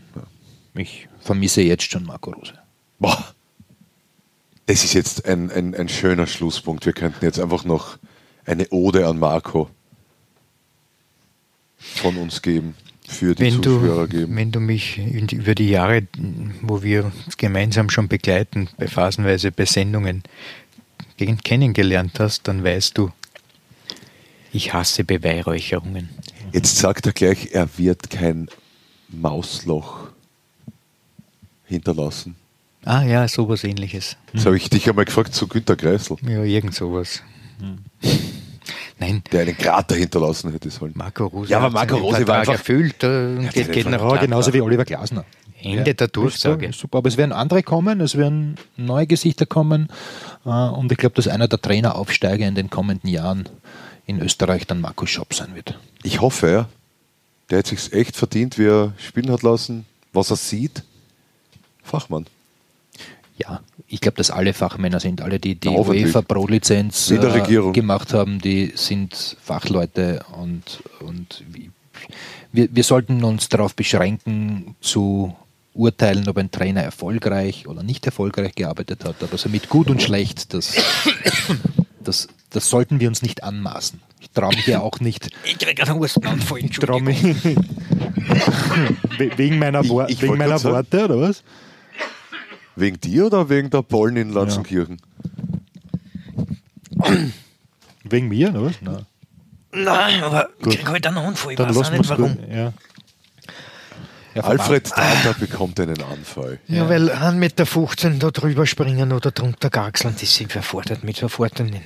[0.74, 2.54] Ich vermisse jetzt schon Marco Rose.
[2.98, 3.34] Boah.
[4.66, 6.86] Das ist jetzt ein, ein, ein schöner Schlusspunkt.
[6.86, 7.98] Wir könnten jetzt einfach noch
[8.46, 9.68] eine Ode an Marco
[11.78, 12.74] von uns geben,
[13.12, 14.36] für die wenn Zuhörer du, geben.
[14.36, 16.06] wenn du mich in die, über die Jahre,
[16.62, 20.22] wo wir uns gemeinsam schon begleiten, bei phasenweise bei Sendungen,
[21.44, 23.12] kennengelernt hast, dann weißt du,
[24.52, 26.08] ich hasse Beweihräucherungen.
[26.52, 28.48] Jetzt sagt er gleich, er wird kein
[29.08, 30.08] Mausloch
[31.64, 32.34] hinterlassen.
[32.84, 34.16] Ah ja, sowas ähnliches.
[34.32, 37.22] Das habe ich dich einmal gefragt zu Günter Kreisel, Ja, irgend sowas.
[38.98, 40.92] Nein, der einen Krater hinterlassen hätte sollen.
[40.94, 43.88] Marco Rose Ja, aber hat Marco Rose war einfach- erfüllt äh, Ja, geht, das geht
[43.90, 45.24] nach Ja, genauso wie Oliver Glasner.
[45.60, 46.72] Ende der Durchsage.
[46.72, 49.88] Super, aber es werden andere kommen, es werden neue Gesichter kommen
[50.44, 53.48] äh, und ich glaube, dass einer der Traineraufsteiger in den kommenden Jahren
[54.06, 55.78] in Österreich dann Markus Schopp sein wird.
[56.02, 56.68] Ich hoffe, ja.
[57.50, 60.82] Der hat sich echt verdient, wie er spielen hat lassen, was er sieht.
[61.84, 62.26] Fachmann.
[63.42, 65.78] Ja, ich glaube, dass alle Fachmänner sind, alle, die die Ja.
[65.80, 71.42] UEFA Pro-Lizenz äh, gemacht haben, die sind Fachleute und, und
[72.52, 75.34] wir, wir sollten uns darauf beschränken, zu
[75.74, 79.16] urteilen, ob ein Trainer erfolgreich oder nicht erfolgreich gearbeitet hat.
[79.22, 80.74] Aber so mit gut und schlecht, das,
[82.04, 84.00] das, das sollten wir uns nicht anmaßen.
[84.20, 85.30] Ich traue mich ja auch nicht.
[85.44, 87.22] Ich kriege einen Hustenanfall, Ich traue mich.
[89.18, 91.42] We- wegen meiner, Ich- ich wegen meiner Worte, oder was?
[92.76, 95.00] Wegen dir oder wegen der Pollen in Lanzenkirchen?
[98.04, 98.74] Wegen mir, oder was?
[98.80, 99.06] Nein.
[99.74, 101.52] Nein, aber ich kriege halt einen Anfall.
[101.52, 102.36] Ich Dann weiß auch nicht warum.
[102.36, 102.48] gut.
[102.50, 102.72] Ja.
[104.34, 106.58] Ja, Alfred Tata bekommt einen Anfall.
[106.66, 111.16] Ja, weil 1,15 Meter 15 da drüber springen oder drunter gaxeln, das sind verfordert mit
[111.16, 111.80] sofort einen,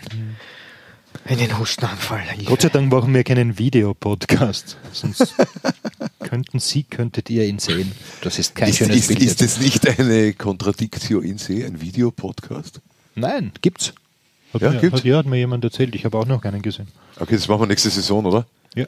[1.24, 2.22] einen Hustenanfall.
[2.44, 4.76] Gott sei Dank machen wir keinen Videopodcast.
[4.92, 5.34] Sonst
[6.20, 7.92] könnten Sie, könntet ihr ihn sehen.
[8.22, 9.22] Das ist kein Ist, schönes ist, Bild.
[9.22, 12.80] ist das nicht eine Contradictio in se, ein Videopodcast?
[13.14, 13.92] Nein, gibt's.
[14.52, 14.98] Hat Ja, mir, gibt's.
[14.98, 15.94] Hat, ja, hat mir jemand erzählt.
[15.94, 16.88] Ich habe auch noch keinen gesehen.
[17.18, 18.46] Okay, das machen wir nächste Saison, oder?
[18.74, 18.86] Ja.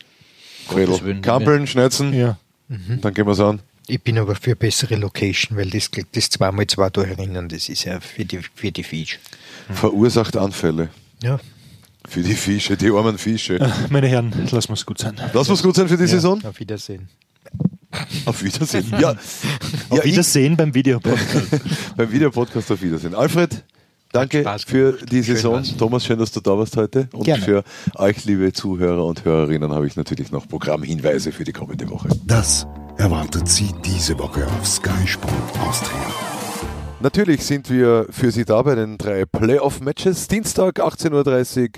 [0.71, 1.23] Willen.
[1.23, 2.39] Kampeln, Schneizen, Ja.
[2.69, 3.61] dann gehen wir es an.
[3.87, 7.85] ich bin aber für bessere Location, weil das, das zweimal zwei da herinnen, das ist
[7.85, 9.19] ja für die, für die Fisch.
[9.73, 10.91] Verursacht Anfälle.
[11.23, 11.41] Ja.
[12.09, 13.59] Für die Fische, die armen Fische.
[13.91, 15.15] Meine Herren, lassen wir es gut sein.
[15.33, 16.43] Lass uns gut sein für die Saison.
[16.45, 17.09] Auf Wiedersehen.
[18.27, 18.87] Auf Wiedersehen.
[18.99, 19.19] Ja, Auf
[19.91, 21.61] ja ich, Wiedersehen beim Videopodcast.
[21.97, 23.15] beim Videopodcast auf Wiedersehen.
[23.15, 23.65] Alfred,
[24.13, 25.55] danke für die Schön Saison.
[25.55, 25.75] war's.
[25.77, 27.09] Thomas, schön, dass du da warst heute.
[27.13, 27.43] Und Gerne.
[27.43, 32.09] für euch, liebe Zuhörer und Hörerinnen, habe ich natürlich noch Programmhinweise für die kommende Woche.
[32.27, 32.67] Das
[32.99, 36.28] erwartet Sie diese Woche auf Sky Sport Austria.
[37.01, 40.27] Natürlich sind wir für Sie da bei den drei Playoff-Matches.
[40.27, 41.69] Dienstag 18.30 Uhr,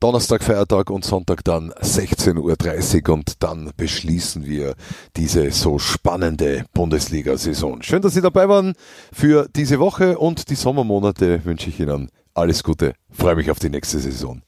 [0.00, 4.74] Donnerstag Feiertag und Sonntag dann 16.30 Uhr und dann beschließen wir
[5.16, 7.80] diese so spannende Bundesliga-Saison.
[7.80, 8.74] Schön, dass Sie dabei waren
[9.12, 12.92] für diese Woche und die Sommermonate wünsche ich Ihnen alles Gute.
[13.10, 14.42] Freue mich auf die nächste Saison.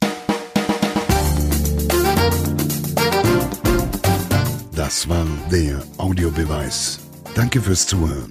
[4.77, 6.98] Das war der Audiobeweis.
[7.35, 8.31] Danke fürs Zuhören.